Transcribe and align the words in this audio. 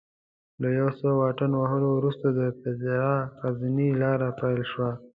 له 0.61 0.69
یو 0.79 0.89
څه 0.99 1.07
واټن 1.19 1.51
وهلو 1.55 1.89
وروسته 1.97 2.27
د 2.37 2.39
پیترا 2.61 3.13
غرنۍ 3.41 3.89
لاره 4.01 4.29
پیل 4.39 4.61
شوه. 4.71 4.91